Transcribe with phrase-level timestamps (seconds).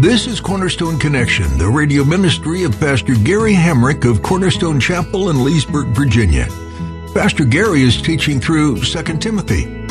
[0.00, 5.42] This is Cornerstone Connection, the radio ministry of Pastor Gary Hamrick of Cornerstone Chapel in
[5.42, 6.46] Leesburg, Virginia.
[7.14, 9.66] Pastor Gary is teaching through 2 Timothy.
[9.66, 9.88] Real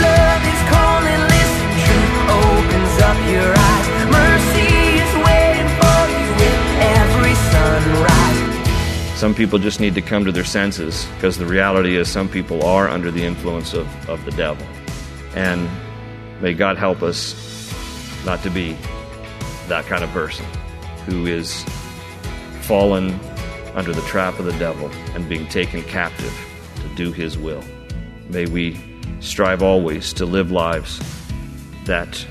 [0.00, 3.88] love is calling, listen, truth opens up your eyes.
[4.08, 6.60] Mercy is waiting for you with
[6.96, 9.20] every sunrise.
[9.20, 12.64] Some people just need to come to their senses because the reality is some people
[12.64, 14.66] are under the influence of, of the devil.
[15.34, 15.68] And
[16.42, 17.34] may God help us
[18.26, 18.76] not to be
[19.68, 20.44] that kind of person
[21.06, 21.64] who is
[22.62, 23.18] fallen
[23.74, 26.36] under the trap of the devil and being taken captive
[26.76, 27.62] to do his will.
[28.28, 28.78] May we
[29.20, 31.00] strive always to live lives
[31.84, 32.26] that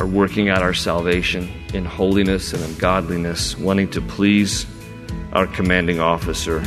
[0.00, 4.66] are working out our salvation in holiness and in godliness, wanting to please
[5.32, 6.62] our commanding officer.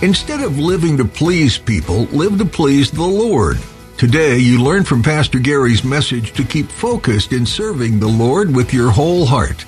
[0.00, 3.58] Instead of living to please people, live to please the Lord.
[3.96, 8.72] Today, you learn from Pastor Gary's message to keep focused in serving the Lord with
[8.72, 9.64] your whole heart.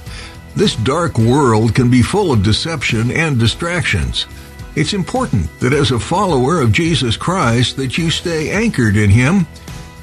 [0.54, 4.26] This dark world can be full of deception and distractions.
[4.76, 9.48] It's important that as a follower of Jesus Christ that you stay anchored in him.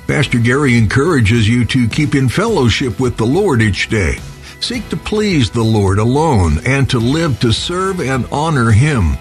[0.07, 4.17] Pastor Gary encourages you to keep in fellowship with the Lord each day.
[4.59, 9.15] Seek to please the Lord alone and to live to serve and honor him.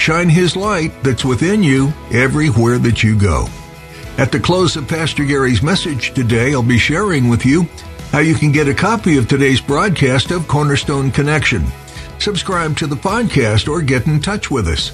[0.00, 3.46] Shine his light that's within you everywhere that you go.
[4.16, 7.68] At the close of Pastor Gary's message today, I'll be sharing with you
[8.10, 11.66] how you can get a copy of today's broadcast of Cornerstone Connection.
[12.18, 14.90] Subscribe to the podcast or get in touch with us.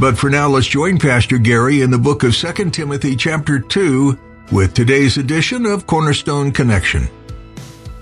[0.00, 4.18] But for now, let's join Pastor Gary in the book of 2 Timothy chapter 2
[4.50, 7.08] with today's edition of Cornerstone Connection.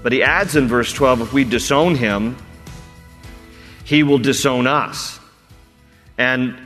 [0.02, 2.34] But he adds in verse 12 if we disown him,
[3.84, 5.20] he will disown us.
[6.18, 6.58] And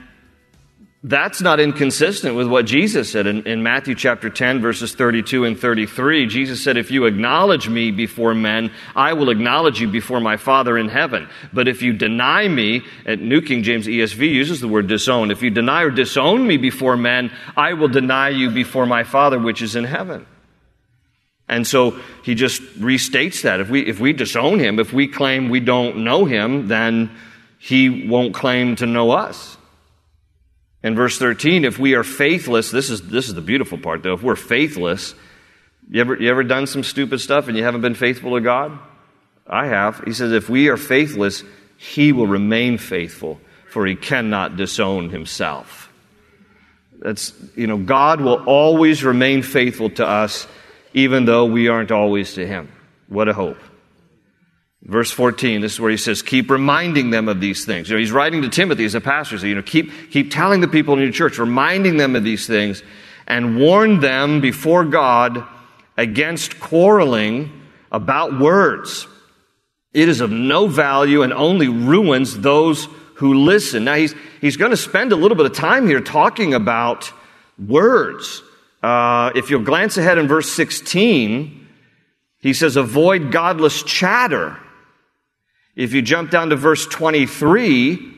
[1.02, 5.58] that's not inconsistent with what Jesus said in, in, Matthew chapter 10, verses 32 and
[5.58, 6.26] 33.
[6.26, 10.76] Jesus said, If you acknowledge me before men, I will acknowledge you before my Father
[10.76, 11.26] in heaven.
[11.54, 15.42] But if you deny me, and New King James ESV uses the word disown, if
[15.42, 19.62] you deny or disown me before men, I will deny you before my Father which
[19.62, 20.26] is in heaven.
[21.48, 23.60] And so he just restates that.
[23.60, 27.10] If we, if we disown him, if we claim we don't know him, then
[27.62, 29.58] he won't claim to know us.
[30.82, 34.14] In verse 13, if we are faithless, this is, this is the beautiful part though.
[34.14, 35.14] If we're faithless,
[35.90, 38.78] you ever, you ever done some stupid stuff and you haven't been faithful to God?
[39.46, 40.02] I have.
[40.04, 41.44] He says, if we are faithless,
[41.76, 43.38] he will remain faithful,
[43.68, 45.92] for he cannot disown himself.
[46.98, 50.46] That's, you know, God will always remain faithful to us,
[50.94, 52.72] even though we aren't always to him.
[53.08, 53.58] What a hope.
[54.82, 57.88] Verse 14, this is where he says, keep reminding them of these things.
[57.88, 60.62] You know, he's writing to Timothy as a pastor, so, you know, keep, keep telling
[60.62, 62.82] the people in your church, reminding them of these things,
[63.26, 65.44] and warn them before God
[65.98, 67.52] against quarreling
[67.92, 69.06] about words.
[69.92, 73.84] It is of no value and only ruins those who listen.
[73.84, 77.12] Now, he's, he's going to spend a little bit of time here talking about
[77.58, 78.42] words.
[78.82, 81.68] Uh, if you'll glance ahead in verse 16,
[82.38, 84.56] he says, avoid godless chatter
[85.76, 88.10] if you jump down to verse 23,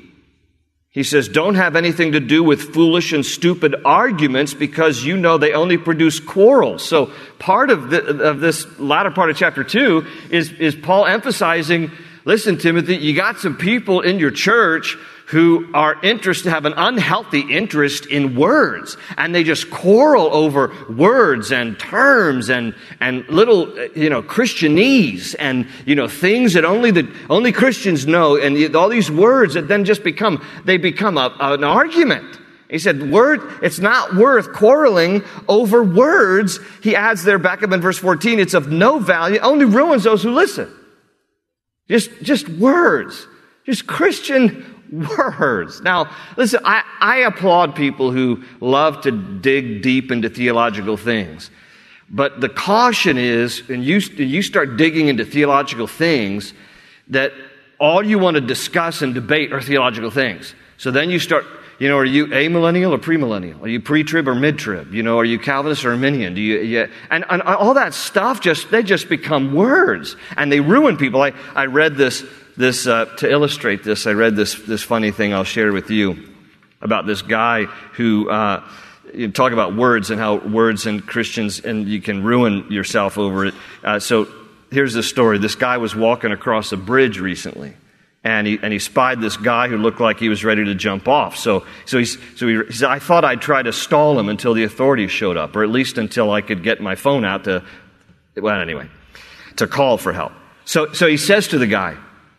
[0.91, 5.39] he says, Don't have anything to do with foolish and stupid arguments because you know
[5.39, 6.87] they only produce quarrels.
[6.87, 11.91] So part of, the, of this latter part of chapter 2 is, is Paul emphasizing
[12.25, 14.97] listen, Timothy, you got some people in your church
[15.33, 21.51] who are interested, have an unhealthy interest in words, and they just quarrel over words
[21.51, 27.11] and terms and, and little, you know, Christianese and, you know, things that only the,
[27.31, 31.65] only Christians know, and all these words that then just become, they become a, an
[31.65, 32.39] argument.
[32.69, 36.61] He said, word, it's not worth quarreling over words.
[36.83, 40.23] He adds there back up in verse 14, it's of no value, only ruins those
[40.23, 40.71] who listen.
[41.89, 43.27] Just, just words.
[43.65, 45.81] Just Christian words.
[45.81, 51.51] Now, listen, I, I applaud people who love to dig deep into theological things.
[52.11, 56.53] But the caution is, and you, you start digging into theological things,
[57.09, 57.33] that
[57.81, 60.55] all you want to discuss and debate are theological things.
[60.77, 61.47] So then you start,
[61.79, 63.63] you know, are you amillennial or premillennial?
[63.63, 64.93] Are you pre-trib or mid-trib?
[64.93, 66.35] You know, are you Calvinist or Arminian?
[66.35, 70.61] Do you, yeah, and, and all that stuff just, they just become words and they
[70.61, 71.23] ruin people.
[71.23, 72.25] I, I read this
[72.57, 76.29] this, uh, to illustrate this, I read this, this funny thing I'll share with you
[76.81, 77.65] about this guy
[77.95, 78.63] who, uh,
[79.15, 83.47] you talk about words and how words and Christians, and you can ruin yourself over
[83.47, 83.55] it.
[83.85, 84.29] Uh, so
[84.71, 85.39] here's the story.
[85.39, 87.75] This guy was walking across a bridge recently,
[88.25, 91.09] and he, and he spied this guy who looked like he was ready to jump
[91.09, 91.37] off.
[91.37, 94.55] So, so, he's, so he, he said, I thought I'd try to stall him until
[94.55, 97.65] the authorities showed up, or at least until I could get my phone out to,
[98.37, 98.89] well, anyway,
[99.57, 100.33] to call for help.
[100.65, 101.97] So, so he says to the guy,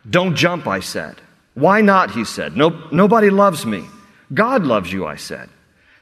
[0.10, 1.16] Don't jump, I said.
[1.54, 2.12] Why not?
[2.12, 2.58] He said.
[2.58, 3.86] No, nobody loves me.
[4.34, 5.50] God loves you, I said.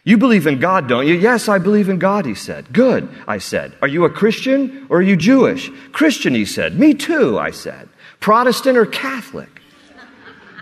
[0.04, 1.14] You believe in God, don't you?
[1.14, 2.74] Yes, I believe in God, he said.
[2.74, 3.74] Good, I said.
[3.82, 5.70] Are you a Christian or are you Jewish?
[5.92, 6.80] Christian, he said.
[6.80, 7.88] Me too, I said.
[8.20, 9.62] Protestant or Catholic?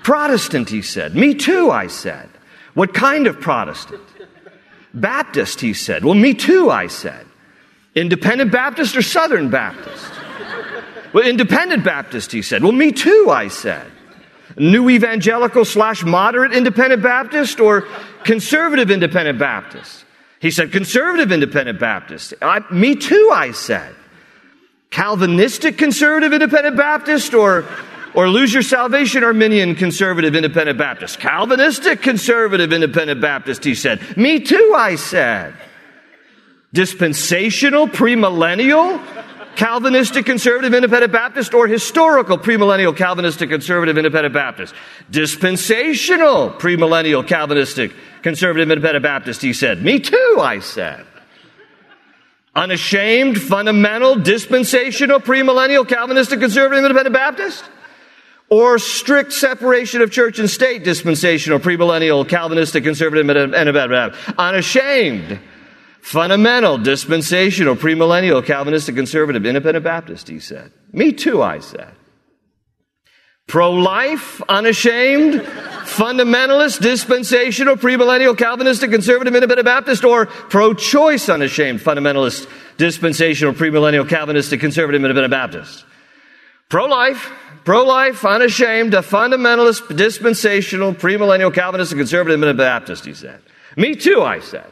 [0.04, 1.16] Protestant, he said.
[1.16, 2.30] Me too, I said.
[2.74, 4.02] What kind of Protestant?
[4.94, 6.04] Baptist, he said.
[6.04, 7.26] Well, me too, I said.
[7.96, 10.12] Independent Baptist or Southern Baptist?
[11.14, 12.64] Well, Independent Baptist, he said.
[12.64, 13.90] Well, me too, I said.
[14.58, 17.88] New Evangelical slash moderate Independent Baptist or
[18.24, 20.06] conservative Independent Baptist?
[20.40, 22.34] He said, conservative Independent Baptist.
[22.42, 23.96] I, me too, I said.
[24.90, 27.66] Calvinistic conservative Independent Baptist or,
[28.14, 31.20] or lose your salvation Arminian conservative Independent Baptist?
[31.20, 34.18] Calvinistic conservative Independent Baptist, he said.
[34.18, 35.54] Me too, I said.
[36.74, 39.00] Dispensational premillennial
[39.60, 44.74] Calvinistic conservative independent Baptist or historical premillennial Calvinistic conservative independent Baptist?
[45.12, 47.92] Dispensational premillennial Calvinistic
[48.22, 49.84] conservative independent Baptist, he said.
[49.84, 51.06] Me too, I said.
[52.56, 57.66] Unashamed, fundamental, dispensational, premillennial, Calvinistic, conservative, independent Baptist?
[58.48, 64.40] Or strict separation of church and state, dispensational, premillennial, Calvinistic, conservative, independent Baptist?
[64.40, 65.38] Unashamed,
[66.02, 70.72] fundamental, dispensational, premillennial, Calvinistic, conservative, independent Baptist, he said.
[70.92, 71.94] Me too, I said.
[73.48, 82.48] Pro life, unashamed, fundamentalist, dispensational, premillennial, Calvinistic, conservative, independent Baptist, or pro choice, unashamed, fundamentalist,
[82.78, 85.84] dispensational, premillennial, Calvinistic, conservative, independent Baptist.
[86.70, 87.32] Pro life,
[87.66, 93.42] pro life, unashamed, a fundamentalist, dispensational, premillennial, Calvinistic, conservative, independent Baptist, he said.
[93.76, 94.70] Me too, I said.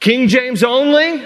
[0.00, 1.24] King James only?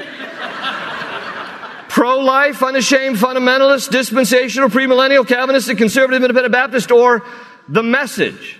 [1.88, 7.22] pro life, unashamed, fundamentalist, dispensational, premillennial, Calvinistic, conservative, independent Baptist, or
[7.68, 8.58] the message?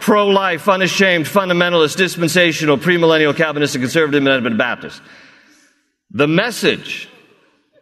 [0.00, 5.02] pro life, unashamed, fundamentalist, dispensational, premillennial, Calvinistic, conservative, independent Baptist.
[6.10, 7.08] The message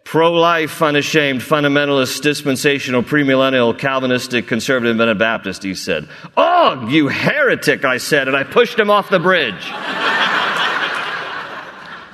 [0.05, 6.09] pro life, unashamed, fundamentalist, dispensational, premillennial, Calvinistic, conservative, independent Baptist, he said.
[6.37, 9.73] Oh, you heretic, I said, and I pushed him off the bridge.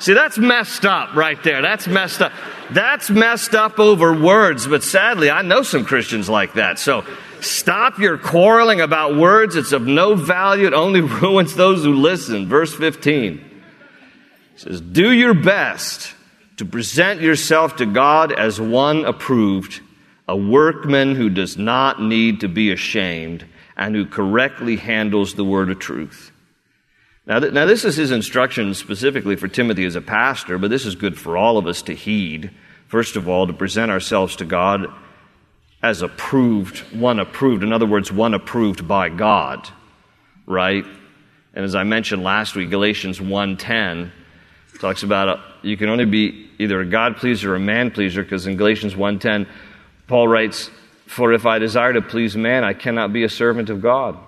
[0.03, 1.63] See, that's messed up right there.
[1.63, 2.33] That's messed up.
[2.73, 6.81] That's messed up over words, but sadly, I know some Christians like that.
[6.81, 7.05] So
[7.41, 9.55] stop your quarreling about words.
[9.55, 10.67] It's of no value.
[10.67, 12.49] It only ruins those who listen.
[12.49, 13.63] Verse 15
[14.57, 16.17] says, Do your best
[16.57, 19.83] to present yourself to God as one approved,
[20.27, 23.47] a workman who does not need to be ashamed
[23.77, 26.32] and who correctly handles the word of truth.
[27.27, 30.85] Now, th- now, this is his instruction specifically for Timothy as a pastor, but this
[30.85, 32.51] is good for all of us to heed.
[32.89, 34.93] First of all, to present ourselves to God
[35.83, 37.63] as approved, one approved.
[37.63, 39.69] In other words, one approved by God,
[40.47, 40.85] right?
[41.55, 44.11] And as I mentioned last week, Galatians 1.10
[44.81, 48.23] talks about a, you can only be either a God pleaser or a man pleaser,
[48.23, 49.47] because in Galatians 1.10,
[50.09, 50.71] Paul writes,
[51.07, 54.19] For if I desire to please man, I cannot be a servant of God.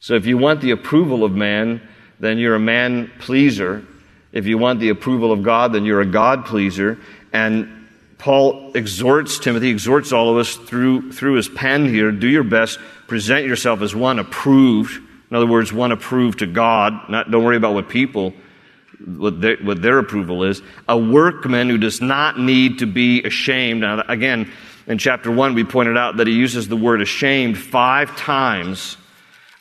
[0.00, 1.80] So if you want the approval of man,
[2.20, 3.84] then you're a man pleaser.
[4.32, 6.98] If you want the approval of God, then you're a God pleaser.
[7.32, 12.44] And Paul exhorts Timothy, exhorts all of us through, through his pen here do your
[12.44, 15.00] best, present yourself as one approved.
[15.30, 17.08] In other words, one approved to God.
[17.08, 18.32] Not, don't worry about what people,
[19.04, 20.62] what their, what their approval is.
[20.88, 23.80] A workman who does not need to be ashamed.
[23.80, 24.50] Now, again,
[24.86, 28.96] in chapter 1, we pointed out that he uses the word ashamed five times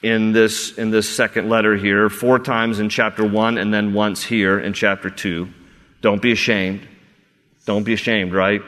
[0.01, 4.23] in this, in this second letter here, four times in chapter 1 and then once
[4.23, 5.47] here in chapter 2.
[6.01, 6.87] Don't be ashamed.
[7.65, 8.61] Don't be ashamed, right?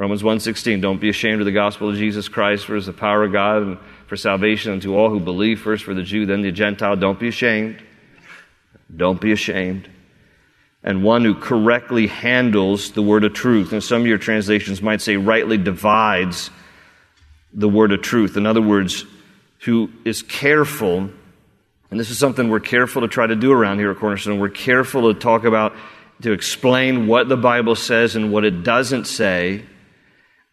[0.00, 2.92] Romans 1:16, don't be ashamed of the gospel of Jesus Christ, for it is the
[2.94, 6.40] power of God and for salvation unto all who believe, first for the Jew, then
[6.40, 6.96] the Gentile.
[6.96, 7.82] Don't be ashamed.
[8.96, 9.90] Don't be ashamed.
[10.82, 13.74] And one who correctly handles the word of truth.
[13.74, 16.50] And some of your translations might say rightly divides
[17.52, 18.38] the word of truth.
[18.38, 19.04] In other words,
[19.64, 21.10] who is careful,
[21.90, 24.38] and this is something we're careful to try to do around here at Cornerstone.
[24.38, 25.74] We're careful to talk about,
[26.22, 29.64] to explain what the Bible says and what it doesn't say.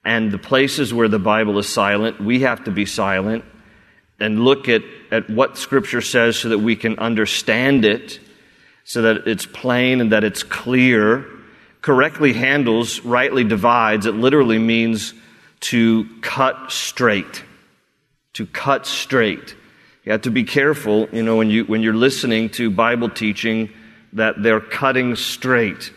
[0.03, 3.43] And the places where the Bible is silent, we have to be silent
[4.19, 8.19] and look at, at what Scripture says so that we can understand it,
[8.83, 11.25] so that it's plain and that it's clear.
[11.81, 14.05] Correctly handles, rightly divides.
[14.05, 15.13] It literally means
[15.59, 17.43] to cut straight.
[18.37, 19.55] To cut straight.
[20.05, 23.71] You have to be careful, you know, when, you, when you're listening to Bible teaching
[24.13, 25.91] that they're cutting straight.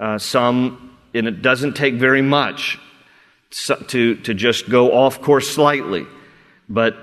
[0.00, 2.76] Uh, some, and it doesn't take very much
[3.86, 6.06] to, to just go off course slightly.
[6.68, 6.96] But,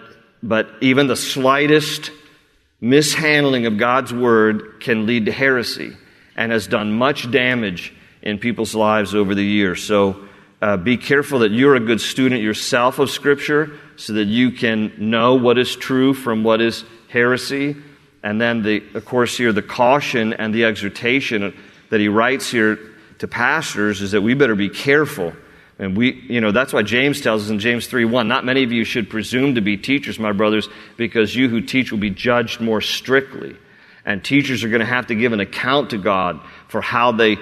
[0.44, 2.12] but even the slightest
[2.82, 5.96] mishandling of God's word can lead to heresy
[6.36, 9.82] and has done much damage in people's lives over the years.
[9.82, 10.28] So
[10.62, 14.94] uh, be careful that you're a good student yourself of Scripture so that you can
[14.98, 17.76] know what is true from what is heresy.
[18.24, 21.56] And then, the, of course, here the caution and the exhortation
[21.90, 22.80] that he writes here
[23.20, 25.34] to pastors is that we better be careful
[25.80, 28.64] and we, you know, that's why James tells us in James 3 1, not many
[28.64, 32.12] of you should presume to be teachers, my brothers, because you who teach will be
[32.12, 33.56] judged more strictly.
[34.06, 37.38] And teachers are going to have to give an account to God for how they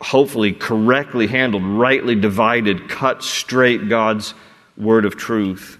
[0.00, 4.34] hopefully correctly handled, rightly divided, cut straight God's
[4.76, 5.78] word of truth.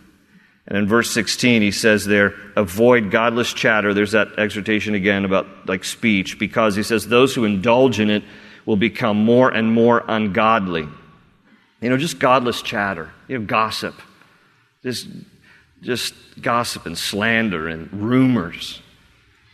[0.66, 3.92] And in verse 16, he says there, avoid godless chatter.
[3.92, 8.24] There's that exhortation again about like speech, because he says those who indulge in it
[8.64, 10.88] will become more and more ungodly.
[11.80, 13.94] You know, just godless chatter, you know, gossip,
[14.82, 15.06] just,
[15.82, 18.80] just gossip and slander and rumors.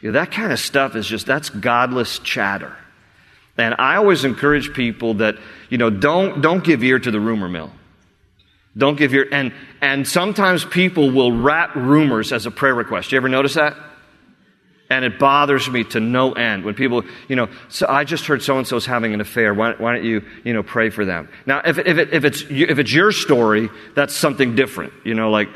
[0.00, 2.76] You know, that kind of stuff is just, that's godless chatter.
[3.59, 5.37] And I always encourage people that,
[5.69, 7.73] you know, don't, don't give ear to the rumor mill.
[8.77, 13.12] Don't give your And, and sometimes people will wrap rumors as a prayer request.
[13.12, 13.77] You ever notice that?
[14.89, 18.43] And it bothers me to no end when people, you know, so I just heard
[18.43, 19.55] so and so's having an affair.
[19.55, 21.29] Why, why, don't you, you know, pray for them?
[21.47, 24.93] Now, if, if, it, if, it's, if it's your story, that's something different.
[25.05, 25.49] You know, like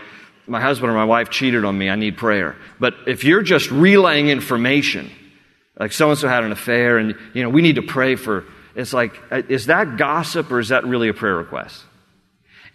[0.47, 2.55] my husband or my wife cheated on me, I need prayer.
[2.79, 5.11] But if you're just relaying information,
[5.79, 8.45] like so and so had an affair and, you know, we need to pray for,
[8.77, 11.85] it's like, is that gossip or is that really a prayer request?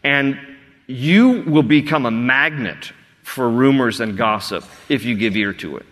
[0.03, 0.39] And
[0.87, 2.91] you will become a magnet
[3.21, 5.85] for rumors and gossip if you give ear to it.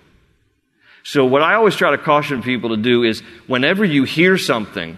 [1.04, 4.98] So, what I always try to caution people to do is whenever you hear something,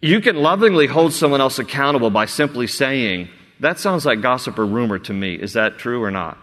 [0.00, 4.66] you can lovingly hold someone else accountable by simply saying, That sounds like gossip or
[4.66, 5.34] rumor to me.
[5.34, 6.36] Is that true or not?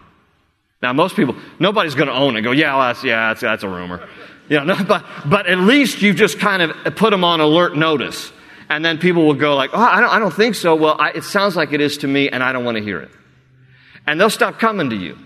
[0.82, 2.42] Now, most people, nobody's going to own it.
[2.42, 4.08] Go, yeah, well, that's, yeah, that's, that's a rumor.
[4.48, 7.76] You know, no, but, but at least you've just kind of put them on alert
[7.76, 8.32] notice.
[8.72, 10.74] And then people will go like, oh, I don't, I don't think so.
[10.74, 13.00] Well, I, it sounds like it is to me, and I don't want to hear
[13.00, 13.10] it.
[14.06, 15.18] And they'll stop coming to you.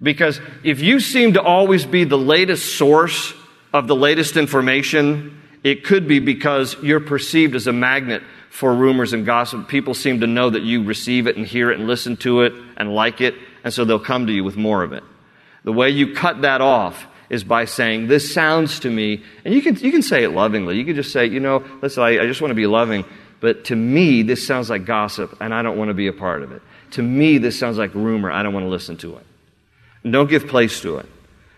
[0.00, 3.34] Because if you seem to always be the latest source
[3.74, 9.12] of the latest information, it could be because you're perceived as a magnet for rumors
[9.12, 9.68] and gossip.
[9.68, 12.54] People seem to know that you receive it and hear it and listen to it
[12.78, 13.34] and like it,
[13.64, 15.04] and so they'll come to you with more of it.
[15.64, 19.62] The way you cut that off is by saying, This sounds to me, and you
[19.62, 20.76] can, you can say it lovingly.
[20.76, 23.04] You can just say, You know, listen, I, I just want to be loving,
[23.40, 26.42] but to me, this sounds like gossip, and I don't want to be a part
[26.42, 26.62] of it.
[26.92, 28.30] To me, this sounds like rumor.
[28.30, 29.26] I don't want to listen to it.
[30.02, 31.06] And don't give place to it.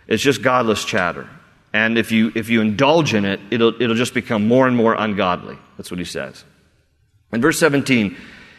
[0.07, 1.29] It's just godless chatter.
[1.73, 4.95] And if you, if you indulge in it, it'll, it'll just become more and more
[4.95, 5.59] ungodly.
[5.77, 6.45] That's what he says.
[7.31, 8.17] In verse 17,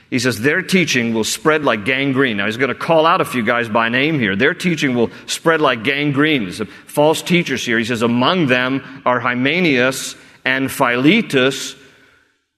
[0.10, 2.38] he says, Their teaching will spread like gangrene.
[2.38, 4.36] Now, he's going to call out a few guys by name here.
[4.36, 6.44] Their teaching will spread like gangrene.
[6.44, 7.78] There's false teachers here.
[7.78, 11.76] He says, Among them are Hymenaeus and Philetus,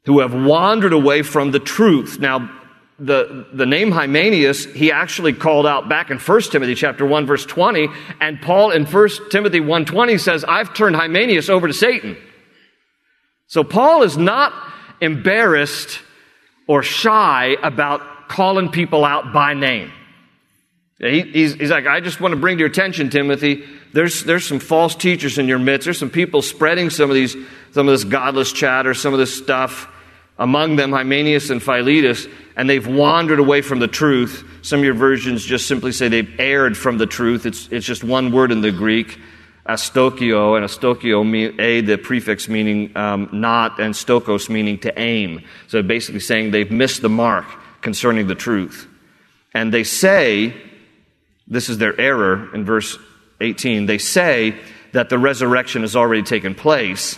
[0.06, 2.20] who have wandered away from the truth.
[2.20, 2.50] Now,
[2.98, 7.46] the, the name Hymenaeus, he actually called out back in 1 Timothy chapter 1 verse
[7.46, 7.88] 20,
[8.20, 12.16] and Paul in 1 Timothy 1.20 says, I've turned Hymenaeus over to Satan.
[13.48, 14.54] So Paul is not
[15.02, 16.00] embarrassed
[16.72, 19.92] or shy about calling people out by name.
[21.00, 24.48] He, he's, he's like, I just want to bring to your attention, Timothy, there's, there's
[24.48, 25.84] some false teachers in your midst.
[25.84, 27.36] There's some people spreading some of these,
[27.74, 29.90] some of this godless chatter, some of this stuff
[30.40, 32.26] among them Hymenaeus and Philetus,
[32.56, 34.48] and they've wandered away from the truth.
[34.62, 37.46] Some of your versions just simply say they've erred from the truth.
[37.46, 39.20] It's, it's just one word in the Greek,
[39.72, 45.44] astokio, and astokio, a, the prefix meaning um, not, and stokos meaning to aim.
[45.68, 47.46] So basically saying they've missed the mark
[47.82, 48.88] concerning the truth.
[49.54, 50.54] And they say,
[51.48, 52.98] this is their error in verse
[53.40, 54.56] 18, they say
[54.94, 57.18] that the resurrection has already taken place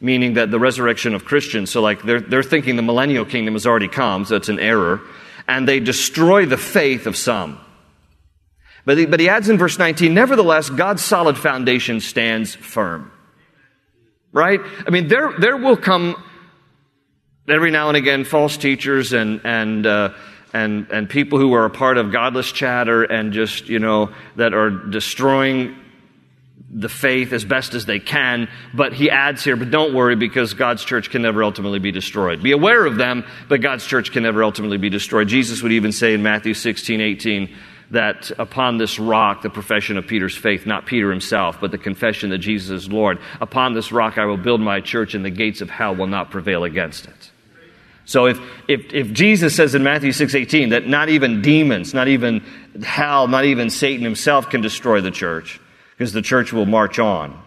[0.00, 3.66] meaning that the resurrection of Christians, so like they're, they're thinking the millennial kingdom has
[3.66, 5.00] already come, so it's an error,
[5.46, 7.60] and they destroy the faith of some.
[8.84, 13.12] But he, but he adds in verse 19, nevertheless, God's solid foundation stands firm.
[14.32, 14.60] Right?
[14.86, 16.22] I mean, there, there will come
[17.48, 20.14] every now and again false teachers and, and, uh,
[20.52, 24.54] and, and people who are a part of godless chatter and just, you know, that
[24.54, 25.76] are destroying
[26.72, 28.48] the faith as best as they can.
[28.72, 32.42] But he adds here, but don't worry because God's church can never ultimately be destroyed.
[32.42, 35.26] Be aware of them, but God's church can never ultimately be destroyed.
[35.26, 37.56] Jesus would even say in Matthew 16, 18,
[37.90, 42.30] that upon this rock, the profession of Peter's faith, not Peter himself, but the confession
[42.30, 45.60] that Jesus is Lord, upon this rock I will build my church and the gates
[45.60, 47.30] of hell will not prevail against it.
[48.04, 52.40] So if, if, if Jesus says in Matthew 6:18 that not even demons, not even
[52.82, 55.60] hell, not even Satan himself can destroy the church,
[55.92, 57.40] because the church will march on.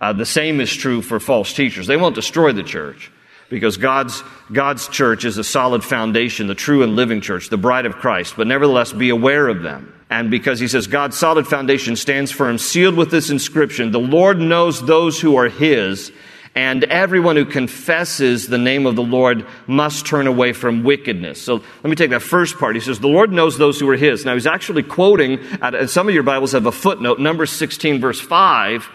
[0.00, 1.86] Uh, the same is true for false teachers.
[1.86, 3.10] They won't destroy the church
[3.52, 7.84] because God's, God's church is a solid foundation, the true and living church, the bride
[7.84, 9.92] of Christ, but nevertheless be aware of them.
[10.08, 14.38] And because he says God's solid foundation stands firm, sealed with this inscription, the Lord
[14.38, 16.10] knows those who are his,
[16.54, 21.42] and everyone who confesses the name of the Lord must turn away from wickedness.
[21.42, 22.74] So let me take that first part.
[22.74, 24.26] He says, The Lord knows those who are His.
[24.26, 28.20] Now, he's actually quoting, and some of your Bibles have a footnote, Numbers 16, verse
[28.20, 28.86] 5.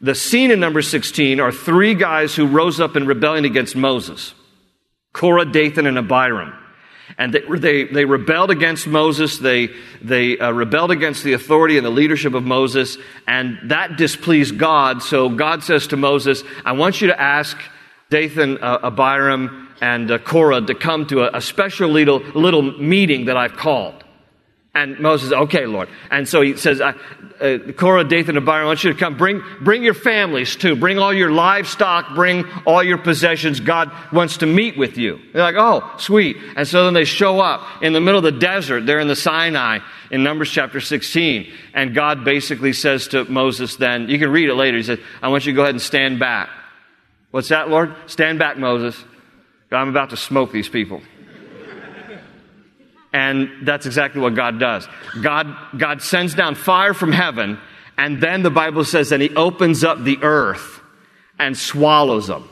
[0.00, 4.34] The scene in number 16 are three guys who rose up in rebellion against Moses
[5.12, 6.54] Korah, Dathan, and Abiram.
[7.16, 9.38] And they, they, they rebelled against Moses.
[9.38, 9.70] They,
[10.02, 12.98] they uh, rebelled against the authority and the leadership of Moses.
[13.26, 15.02] And that displeased God.
[15.02, 17.56] So God says to Moses, I want you to ask
[18.10, 23.24] Dathan, uh, Abiram, and uh, Korah to come to a, a special little, little meeting
[23.24, 24.04] that I've called.
[24.78, 25.88] And Moses, okay, Lord.
[26.08, 26.92] And so he says, uh,
[27.40, 29.16] uh, Korah, Dathan, and Abiram, I want you to come.
[29.16, 30.76] Bring, bring your families too.
[30.76, 32.14] Bring all your livestock.
[32.14, 33.58] Bring all your possessions.
[33.58, 35.18] God wants to meet with you.
[35.32, 36.36] They're like, oh, sweet.
[36.54, 38.86] And so then they show up in the middle of the desert.
[38.86, 39.80] They're in the Sinai
[40.12, 41.52] in Numbers chapter 16.
[41.74, 44.76] And God basically says to Moses then, you can read it later.
[44.76, 46.50] He says, I want you to go ahead and stand back.
[47.32, 47.96] What's that, Lord?
[48.06, 48.96] Stand back, Moses.
[49.72, 51.02] I'm about to smoke these people.
[53.18, 54.86] And that's exactly what God does.
[55.20, 57.58] God, God sends down fire from heaven,
[57.98, 60.80] and then the Bible says that He opens up the earth
[61.36, 62.48] and swallows them.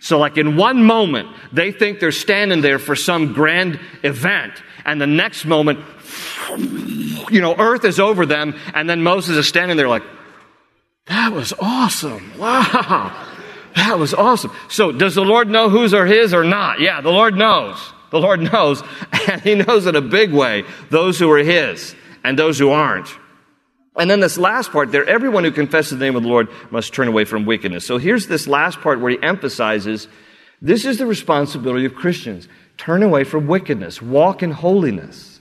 [0.00, 5.00] So, like in one moment, they think they're standing there for some grand event, and
[5.00, 5.78] the next moment,
[7.30, 10.02] you know, earth is over them, and then Moses is standing there like,
[11.04, 12.36] that was awesome.
[12.36, 13.24] Wow.
[13.76, 14.50] That was awesome.
[14.68, 16.80] So, does the Lord know whose are His or not?
[16.80, 17.78] Yeah, the Lord knows.
[18.10, 18.82] The Lord knows,
[19.28, 23.08] and He knows in a big way those who are His and those who aren't.
[23.96, 26.92] And then this last part there, everyone who confesses the name of the Lord must
[26.92, 27.86] turn away from wickedness.
[27.86, 30.08] So here's this last part where he emphasizes
[30.60, 32.48] this is the responsibility of Christians.
[32.76, 34.02] Turn away from wickedness.
[34.02, 35.40] Walk in holiness.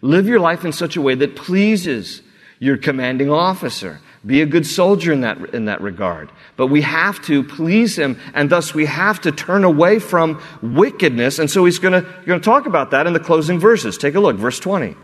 [0.00, 2.22] Live your life in such a way that pleases
[2.60, 4.00] your commanding officer.
[4.28, 6.30] Be a good soldier in that, in that regard.
[6.56, 11.38] But we have to please him, and thus we have to turn away from wickedness.
[11.38, 13.96] And so he's going to talk about that in the closing verses.
[13.96, 14.94] Take a look, verse 20.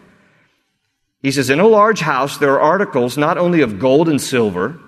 [1.22, 4.78] He says, In a large house, there are articles not only of gold and silver,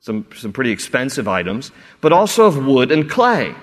[0.00, 1.70] some, some pretty expensive items,
[2.00, 3.54] but also of wood and clay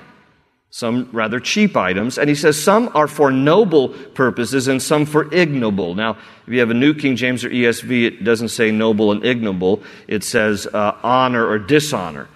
[0.75, 2.17] some rather cheap items.
[2.17, 5.93] And he says some are for noble purposes and some for ignoble.
[5.93, 9.23] Now, if you have a New King James or ESV, it doesn't say noble and
[9.23, 9.83] ignoble.
[10.07, 12.27] It says uh, honor or dishonor.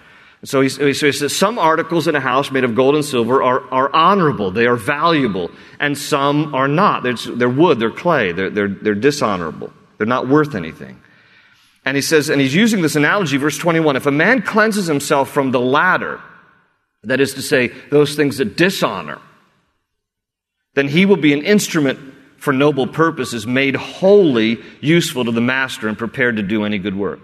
[0.44, 3.42] So he, so he, says some articles in a house made of gold and silver
[3.42, 7.02] are, are honorable, they are valuable, and some are not.
[7.02, 11.02] They're, they're wood, they're clay, they're, they're, they're dishonorable, they're not worth anything.
[11.84, 15.28] And he says, and he's using this analogy, verse 21 if a man cleanses himself
[15.28, 16.20] from the latter,
[17.04, 19.20] that is to say, those things that dishonor,
[20.74, 21.98] then he will be an instrument
[22.36, 26.96] for noble purposes, made wholly useful to the master and prepared to do any good
[26.96, 27.20] work.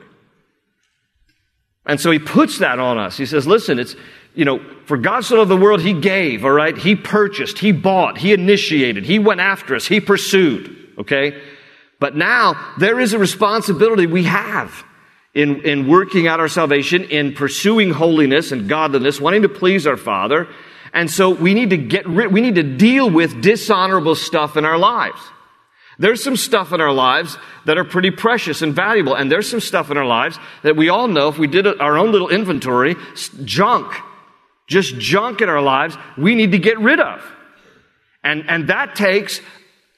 [1.86, 3.16] And so he puts that on us.
[3.16, 3.94] He says, listen, it's,
[4.34, 6.76] you know, for God so loved the world, he gave, all right?
[6.76, 11.40] He purchased, he bought, he initiated, he went after us, he pursued, okay?
[12.00, 14.84] But now there is a responsibility we have
[15.34, 19.96] in, in working out our salvation, in pursuing holiness and godliness, wanting to please our
[19.96, 20.48] Father.
[20.92, 24.64] And so we need to get rid, we need to deal with dishonorable stuff in
[24.64, 25.18] our lives.
[25.98, 29.14] There's some stuff in our lives that are pretty precious and valuable.
[29.14, 31.96] And there's some stuff in our lives that we all know if we did our
[31.96, 32.96] own little inventory,
[33.44, 33.92] junk,
[34.66, 37.24] just junk in our lives, we need to get rid of.
[38.22, 39.40] And, and that takes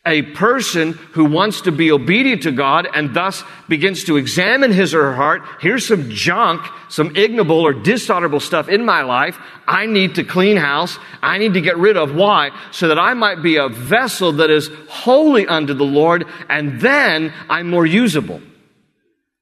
[0.07, 4.95] a person who wants to be obedient to God and thus begins to examine his
[4.95, 9.37] or her heart, here's some junk, some ignoble or dishonorable stuff in my life.
[9.67, 10.99] I need to clean house.
[11.23, 12.15] I need to get rid of.
[12.15, 12.51] Why?
[12.71, 17.35] So that I might be a vessel that is holy unto the Lord and then
[17.51, 18.41] I'm more usable.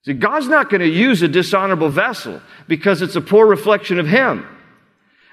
[0.05, 4.07] See, God's not going to use a dishonorable vessel because it's a poor reflection of
[4.07, 4.47] Him.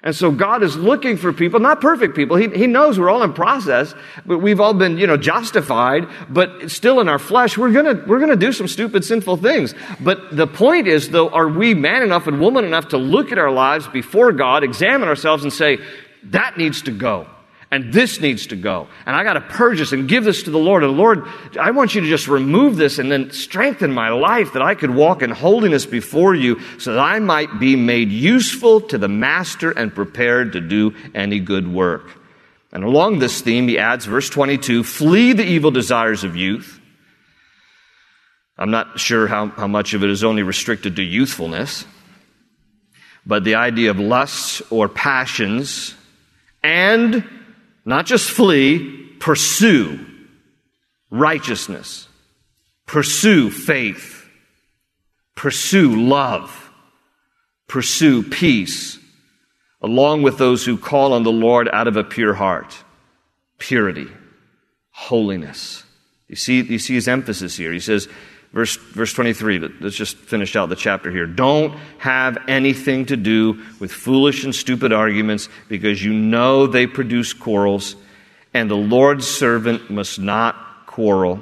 [0.04, 2.36] And so God is looking for people, not perfect people.
[2.36, 3.94] He, he knows we're all in process,
[4.26, 8.20] but we've all been, you know, justified, but still in our flesh, we're gonna, we're
[8.20, 9.76] gonna do some stupid, sinful things.
[10.00, 13.38] But the point is, though, are we man enough and woman enough to look at
[13.38, 15.78] our lives before God, examine ourselves and say,
[16.24, 17.28] that needs to go
[17.72, 18.90] and this needs to go.
[19.06, 20.84] And I got to purge this and give this to the Lord.
[20.84, 21.26] And Lord,
[21.58, 24.90] I want you to just remove this and then strengthen my life that I could
[24.90, 29.72] walk in holiness before you so that I might be made useful to the master
[29.72, 32.20] and prepared to do any good work.
[32.74, 36.80] And along this theme, he adds verse 22 flee the evil desires of youth.
[38.58, 41.86] I'm not sure how, how much of it is only restricted to youthfulness,
[43.26, 45.96] but the idea of lusts or passions
[46.62, 47.28] and
[47.86, 50.06] not just flee, pursue
[51.10, 52.08] righteousness,
[52.86, 54.28] pursue faith,
[55.36, 56.72] pursue love,
[57.68, 58.98] pursue peace,
[59.82, 62.84] along with those who call on the Lord out of a pure heart.
[63.58, 64.08] Purity,
[64.92, 65.84] holiness.
[66.28, 67.74] You see, you see his emphasis here.
[67.74, 68.08] He says,
[68.54, 71.26] Verse, verse 23, let's just finish out the chapter here.
[71.26, 77.32] Don't have anything to do with foolish and stupid arguments because you know they produce
[77.32, 77.96] quarrels,
[78.54, 81.40] and the Lord's servant must not quarrel.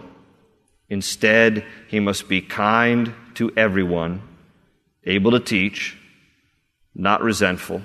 [0.88, 4.22] Instead, he must be kind to everyone,
[5.04, 5.98] able to teach,
[6.94, 7.82] not resentful.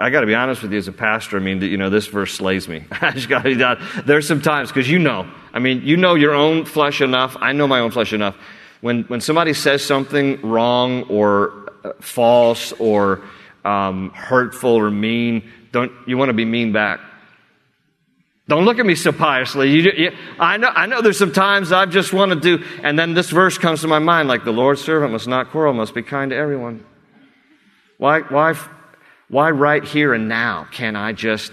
[0.00, 1.36] I got to be honest with you as a pastor.
[1.36, 2.84] I mean, you know, this verse slays me.
[2.90, 4.06] I just got to be honest.
[4.06, 7.36] There's some times, because you know, I mean, you know your own flesh enough.
[7.40, 8.36] I know my own flesh enough.
[8.80, 13.22] When, when somebody says something wrong or uh, false or
[13.64, 17.00] um, hurtful or mean, don't you want to be mean back?
[18.46, 19.70] Don't look at me so piously.
[19.70, 22.98] You, you, I, know, I know there's some times I just want to do, and
[22.98, 25.94] then this verse comes to my mind like the Lord's servant must not quarrel, must
[25.94, 26.86] be kind to everyone.
[27.98, 28.54] Why, why,
[29.28, 31.52] why right here and now can't I just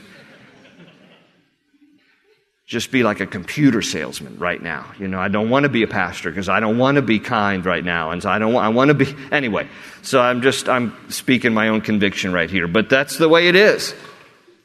[2.65, 4.91] just be like a computer salesman right now.
[4.97, 7.19] You know, I don't want to be a pastor because I don't want to be
[7.19, 8.09] kind right now.
[8.09, 9.67] And so I don't want, I want to be, anyway.
[10.01, 12.67] So I'm just, I'm speaking my own conviction right here.
[12.67, 13.93] But that's the way it is.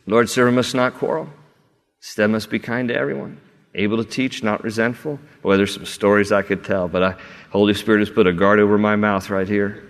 [0.07, 1.29] Lord, servant must not quarrel.
[2.01, 3.39] Instead must be kind to everyone.
[3.75, 5.21] Able to teach, not resentful.
[5.43, 7.17] Boy, there's some stories I could tell, but I,
[7.51, 9.90] Holy Spirit has put a guard over my mouth right here.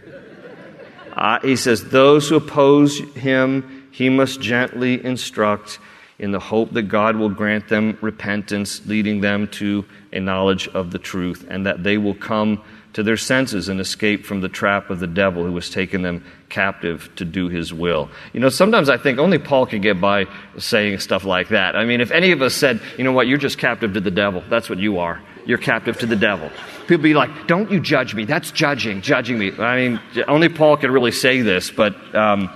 [1.15, 5.79] Uh, he says, those who oppose him, he must gently instruct
[6.19, 10.91] in the hope that God will grant them repentance, leading them to a knowledge of
[10.91, 14.91] the truth, and that they will come to their senses and escape from the trap
[14.91, 18.11] of the devil who has taken them captive to do his will.
[18.33, 20.27] You know, sometimes I think only Paul can get by
[20.59, 21.77] saying stuff like that.
[21.77, 24.11] I mean, if any of us said, you know what, you're just captive to the
[24.11, 25.23] devil, that's what you are.
[25.47, 26.51] You're captive to the devil.
[26.87, 28.25] People be like, don't you judge me.
[28.25, 29.53] That's judging, judging me.
[29.59, 32.51] I mean, only Paul can really say this, but um,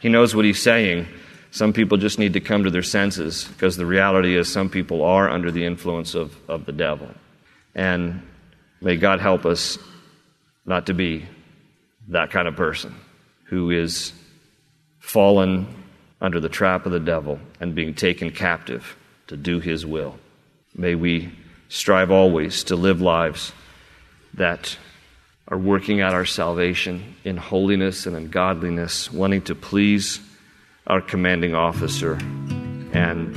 [0.00, 1.06] he knows what he's saying.
[1.50, 5.02] Some people just need to come to their senses because the reality is some people
[5.02, 7.08] are under the influence of, of the devil.
[7.74, 8.22] And
[8.80, 9.78] may God help us
[10.64, 11.26] not to be
[12.08, 12.94] that kind of person
[13.44, 14.12] who is
[15.00, 15.66] fallen
[16.20, 20.18] under the trap of the devil and being taken captive to do his will.
[20.74, 21.32] May we
[21.70, 23.52] strive always to live lives
[24.34, 24.76] that
[25.48, 30.20] are working out our salvation in holiness and in godliness, wanting to please
[30.86, 32.14] our commanding officer
[32.92, 33.36] and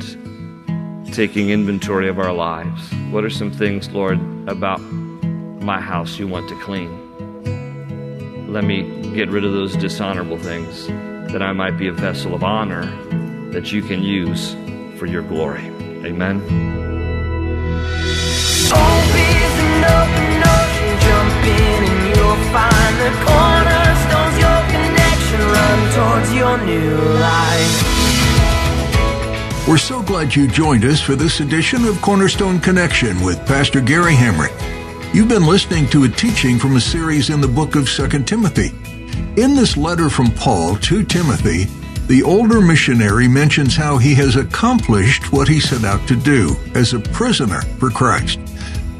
[1.13, 2.91] taking inventory of our lives.
[3.11, 6.91] What are some things, Lord, about my house you want to clean?
[8.51, 10.87] Let me get rid of those dishonorable things
[11.31, 12.85] that I might be a vessel of honor
[13.51, 14.55] that you can use
[14.97, 15.65] for your glory.
[16.03, 16.41] Amen.
[29.67, 34.13] We're so glad you joined us for this edition of Cornerstone Connection with Pastor Gary
[34.13, 34.53] Hamrick.
[35.13, 38.71] You've been listening to a teaching from a series in the book of 2 Timothy.
[39.41, 41.67] In this letter from Paul to Timothy,
[42.07, 46.93] the older missionary mentions how he has accomplished what he set out to do as
[46.93, 48.39] a prisoner for Christ.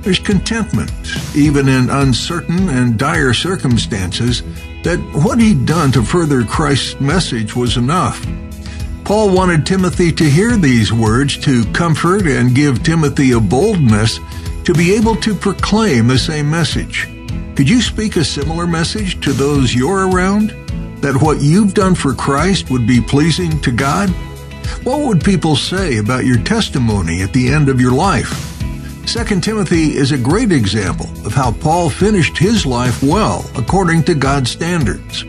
[0.01, 0.91] There's contentment,
[1.35, 4.41] even in uncertain and dire circumstances,
[4.83, 8.25] that what he'd done to further Christ's message was enough.
[9.05, 14.19] Paul wanted Timothy to hear these words to comfort and give Timothy a boldness
[14.63, 17.09] to be able to proclaim the same message.
[17.55, 20.62] Could you speak a similar message to those you're around?
[21.03, 24.09] That what you've done for Christ would be pleasing to God?
[24.85, 28.57] What would people say about your testimony at the end of your life?
[29.05, 34.15] 2 Timothy is a great example of how Paul finished his life well according to
[34.15, 35.25] God's standards.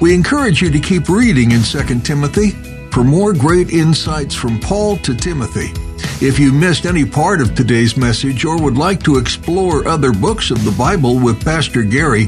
[0.00, 2.50] We encourage you to keep reading in 2 Timothy
[2.92, 5.72] for more great insights from Paul to Timothy.
[6.20, 10.50] If you missed any part of today's message or would like to explore other books
[10.50, 12.24] of the Bible with Pastor Gary,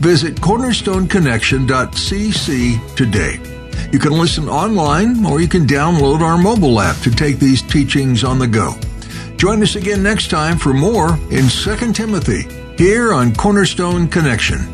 [0.00, 3.40] visit cornerstoneconnection.cc today.
[3.92, 8.24] You can listen online or you can download our mobile app to take these teachings
[8.24, 8.74] on the go.
[9.36, 14.73] Join us again next time for more in 2 Timothy here on Cornerstone Connection.